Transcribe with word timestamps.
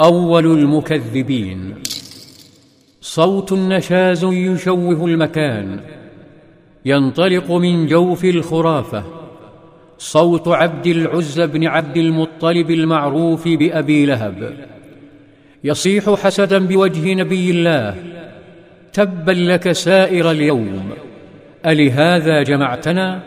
أول 0.00 0.46
المكذبين. 0.46 1.74
صوت 3.00 3.52
نشاز 3.52 4.24
يشوه 4.24 5.06
المكان 5.06 5.80
ينطلق 6.84 7.52
من 7.52 7.86
جوف 7.86 8.24
الخرافة. 8.24 9.04
صوت 9.98 10.48
عبد 10.48 10.86
العزى 10.86 11.46
بن 11.46 11.66
عبد 11.66 11.96
المطلب 11.96 12.70
المعروف 12.70 13.48
بأبي 13.48 14.06
لهب. 14.06 14.56
يصيح 15.64 16.14
حسدا 16.14 16.66
بوجه 16.66 17.14
نبي 17.14 17.50
الله 17.50 17.94
تبا 18.92 19.32
لك 19.32 19.72
سائر 19.72 20.30
اليوم. 20.30 20.90
ألهذا 21.66 22.42
جمعتنا؟ 22.42 23.20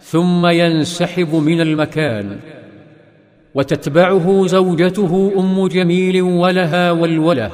ثم 0.00 0.46
ينسحب 0.46 1.34
من 1.34 1.60
المكان. 1.60 2.38
وتتبعه 3.54 4.46
زوجته 4.46 5.32
أم 5.38 5.66
جميل 5.66 6.22
ولها 6.22 6.90
والوله 6.90 7.50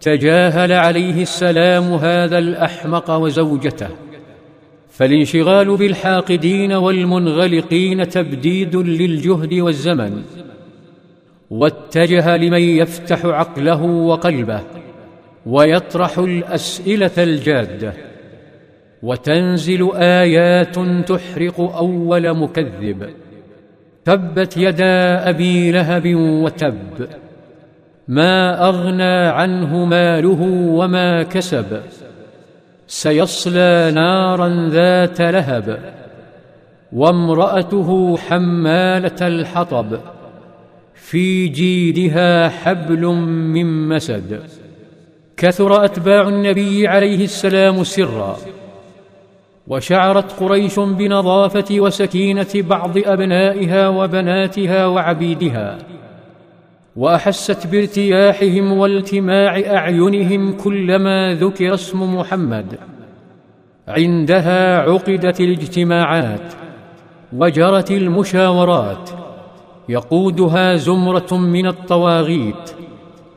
تجاهل 0.00 0.72
عليه 0.72 1.22
السلام 1.22 1.84
هذا 1.84 2.38
الأحمق 2.38 3.10
وزوجته. 3.10 3.88
فالانشغال 4.90 5.76
بالحاقدين 5.76 6.72
والمنغلقين 6.72 8.08
تبديد 8.08 8.76
للجهد 8.76 9.54
والزمن. 9.54 10.22
واتجه 11.50 12.36
لمن 12.36 12.60
يفتح 12.60 13.26
عقله 13.26 13.82
وقلبه 13.82 14.60
ويطرح 15.46 16.18
الأسئلة 16.18 17.10
الجادة. 17.18 17.94
وتنزل 19.02 19.90
آيات 19.94 20.78
تحرق 21.08 21.60
أول 21.60 22.36
مكذب. 22.36 23.10
تبت 24.04 24.56
يدا 24.56 25.28
أبي 25.28 25.72
لهب 25.72 26.14
وتب. 26.14 27.08
ما 28.08 28.68
أغنى 28.68 29.28
عنه 29.28 29.84
ماله 29.84 30.42
وما 30.70 31.22
كسب. 31.22 31.80
سيصلى 32.86 33.92
نارا 33.94 34.68
ذات 34.68 35.20
لهب. 35.20 35.78
وامرأته 36.92 38.16
حمالة 38.16 39.26
الحطب. 39.26 39.98
في 40.94 41.48
جيدها 41.48 42.48
حبل 42.48 43.06
من 43.54 43.88
مسد. 43.88 44.40
كثر 45.36 45.84
أتباع 45.84 46.28
النبي 46.28 46.88
عليه 46.88 47.24
السلام 47.24 47.84
سرا. 47.84 48.36
وشعرت 49.70 50.32
قريش 50.40 50.78
بنظافة 50.78 51.80
وسكينة 51.80 52.46
بعض 52.54 52.98
أبنائها 52.98 53.88
وبناتها 53.88 54.86
وعبيدها 54.86 55.78
وأحست 56.96 57.66
بارتياحهم 57.66 58.72
والتماع 58.72 59.60
أعينهم 59.60 60.52
كلما 60.52 61.34
ذكر 61.34 61.74
اسم 61.74 62.16
محمد. 62.16 62.78
عندها 63.88 64.78
عقدت 64.78 65.40
الاجتماعات 65.40 66.52
وجرت 67.32 67.90
المشاورات 67.90 69.10
يقودها 69.88 70.76
زمرة 70.76 71.34
من 71.36 71.66
الطواغيت 71.66 72.70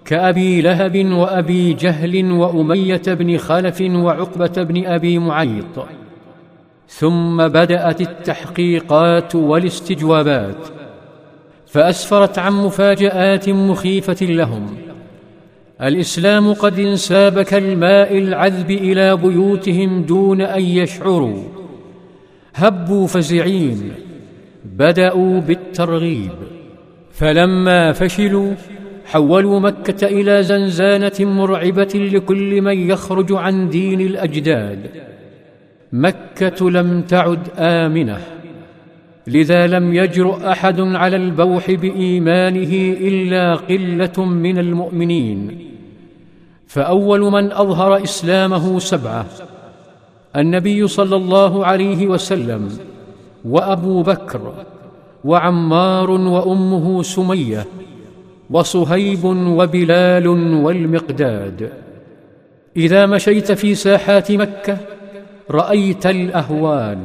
كأبي 0.06 0.62
لهب 0.62 1.06
وأبي 1.06 1.74
جهل 1.74 2.32
وأمية 2.32 3.02
بن 3.08 3.38
خلف 3.38 3.82
وعقبة 3.82 4.64
بن 4.64 4.86
أبي 4.86 5.20
معيط. 5.20 6.03
ثم 6.88 7.48
بدأت 7.48 8.02
التحقيقات 8.02 9.36
والاستجوابات 9.36 10.68
فأسفرت 11.68 12.40
عن 12.40 12.54
مفاجآت 12.54 13.50
مخيفة 13.50 14.26
لهم. 14.26 14.78
الإسلام 15.82 16.54
قد 16.54 16.80
انساب 16.80 17.42
كالماء 17.42 18.18
العذب 18.18 18.72
إلى 18.72 19.18
بيوتهم 19.18 20.02
دون 20.02 20.42
أن 20.42 20.62
يشعروا. 20.62 21.44
هبوا 22.56 23.08
فزعين 23.08 23.92
بدأوا 24.66 25.40
بالترغيب. 25.40 26.32
فلما 27.12 27.92
فشلوا 27.92 28.54
حولوا 29.06 29.60
مكة 29.60 30.08
إلى 30.08 30.44
زنزانة 30.44 31.14
مرعبة 31.20 31.92
لكل 31.96 32.62
من 32.62 32.90
يخرج 32.90 33.32
عن 33.32 33.70
دين 33.70 34.02
الأجداد. 34.02 35.13
مكة 35.94 36.72
لم 36.72 37.02
تعد 37.02 37.40
آمنة 37.58 38.18
لذا 39.28 39.68
لم 39.68 39.94
يجرؤ 39.94 40.46
أحد 40.46 40.80
على 40.80 41.16
البوح 41.16 41.72
بإيمانه 41.72 42.74
إلا 43.08 43.56
قلة 43.56 44.26
من 44.26 44.58
المؤمنين. 44.58 45.70
فأول 46.68 47.22
من 47.22 47.52
أظهر 47.52 48.04
إسلامه 48.04 48.80
سبعة 48.80 49.26
النبي 50.36 50.88
صلى 50.88 51.16
الله 51.16 51.66
عليه 51.66 52.08
وسلم 52.08 52.70
وأبو 53.46 54.02
بكر 54.02 54.54
وعمار 55.24 56.12
وأمه 56.12 57.04
سمية 57.04 57.66
وصهيب 58.50 59.24
وبلال 59.26 60.28
والمقداد. 60.66 61.70
إذا 62.78 63.06
مشيت 63.06 63.52
في 63.52 63.76
ساحات 63.76 64.32
مكة 64.32 64.78
رأيت 65.52 66.06
الأهوال. 66.06 66.98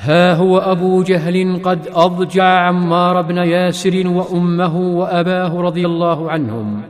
ها 0.00 0.34
هو 0.34 0.58
أبو 0.58 1.02
جهل 1.02 1.60
قد 1.62 1.88
أضجع 1.94 2.44
عمار 2.44 3.22
بن 3.22 3.36
ياسر 3.36 4.08
وأمه 4.08 4.78
وأباه 4.78 5.60
رضي 5.60 5.86
الله 5.86 6.30
عنهم. 6.30 6.82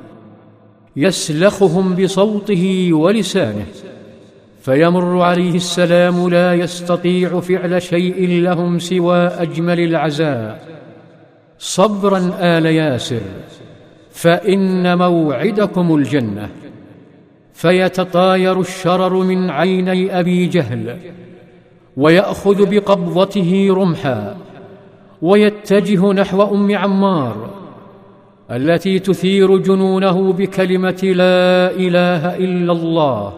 يسلخهم 0.97 1.94
بصوته 1.94 2.88
ولسانه. 2.93 3.66
فيمر 4.62 5.21
عليه 5.22 5.54
السلام 5.54 6.28
لا 6.28 6.55
يستطيع 6.55 7.41
فعل 7.41 7.82
شيء 7.82 8.41
لهم 8.43 8.78
سوى 8.78 9.26
أجمل 9.26 9.81
العزاء. 9.81 10.69
صبرا 11.59 12.32
آل 12.41 12.66
ياسر. 12.66 13.20
فإن 14.10 14.99
موعدكم 14.99 15.94
الجنة. 15.94 16.49
فيتطاير 17.58 18.60
الشرر 18.60 19.14
من 19.14 19.50
عيني 19.50 20.19
أبي 20.19 20.46
جهل 20.46 20.96
ويأخذ 21.96 22.70
بقبضته 22.70 23.69
رمحا 23.70 24.36
ويتجه 25.22 26.12
نحو 26.12 26.42
أم 26.42 26.76
عمار 26.76 27.50
التي 28.50 28.98
تثير 28.98 29.56
جنونه 29.56 30.32
بكلمة 30.32 31.00
لا 31.02 31.70
إله 31.70 32.36
إلا 32.36 32.72
الله 32.72 33.32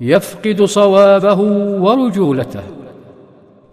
يفقد 0.00 0.62
صوابه 0.62 1.40
ورجولته 1.80 2.62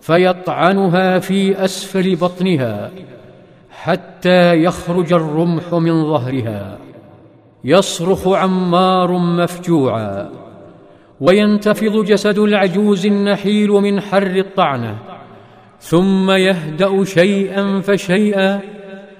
فيطعنها 0.01 1.19
في 1.19 1.65
أسفل 1.65 2.15
بطنها 2.15 2.91
حتى 3.69 4.63
يخرج 4.63 5.13
الرمح 5.13 5.73
من 5.73 6.03
ظهرها. 6.03 6.77
يصرخ 7.63 8.27
عمار 8.27 9.11
مفجوعا. 9.17 10.29
وينتفض 11.21 12.05
جسد 12.05 12.39
العجوز 12.39 13.05
النحيل 13.05 13.69
من 13.69 14.01
حر 14.01 14.35
الطعنة. 14.35 14.97
ثم 15.81 16.31
يهدأ 16.31 17.03
شيئا 17.03 17.81
فشيئا 17.81 18.59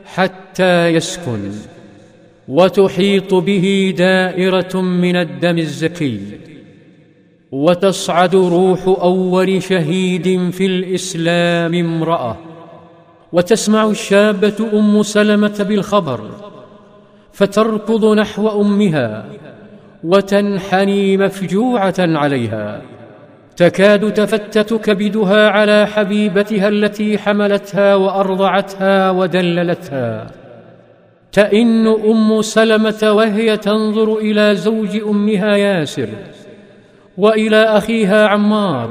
حتى 0.05 0.87
يسكن. 0.87 1.51
وتحيط 2.47 3.33
به 3.33 3.93
دائرة 3.97 4.81
من 4.81 5.15
الدم 5.15 5.57
الزكي. 5.57 6.19
وتصعد 7.51 8.35
روح 8.35 8.87
أول 8.87 9.63
شهيد 9.63 10.49
في 10.51 10.65
الإسلام 10.65 11.73
امرأة. 11.73 12.37
وتسمع 13.33 13.85
الشابة 13.85 14.69
أم 14.73 15.03
سلمة 15.03 15.65
بالخبر. 15.69 16.50
فتركض 17.33 18.05
نحو 18.05 18.61
أمها 18.61 19.25
وتنحني 20.03 21.17
مفجوعة 21.17 21.93
عليها. 21.99 22.81
تكاد 23.57 24.13
تفتت 24.13 24.73
كبدها 24.73 25.49
على 25.49 25.87
حبيبتها 25.87 26.67
التي 26.67 27.17
حملتها 27.17 27.95
وأرضعتها 27.95 29.11
ودللتها. 29.11 30.27
تئن 31.31 31.87
أم 31.87 32.41
سلمة 32.41 33.11
وهي 33.11 33.57
تنظر 33.57 34.17
إلى 34.17 34.55
زوج 34.55 35.01
أمها 35.07 35.55
ياسر 35.55 36.09
وإلى 37.17 37.63
أخيها 37.63 38.27
عمار. 38.27 38.89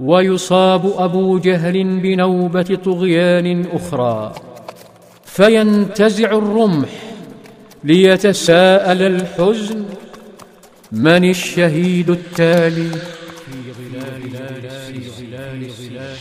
ويصاب 0.00 0.92
أبو 0.98 1.38
جهل 1.38 1.84
بنوبة 2.00 2.78
طغيان 2.84 3.64
أخرى. 3.72 4.32
فينتزع 5.24 6.30
الرمح 6.30 6.88
ليتساءل 7.84 9.02
الحزن 9.02 9.84
من 10.92 11.30
الشهيد 11.30 12.10
التالي 12.10 12.90
في 12.90 15.10
ظلال 15.10 16.16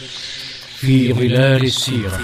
في 0.77 1.13
ظلال 1.13 1.63
السيرة. 1.63 2.19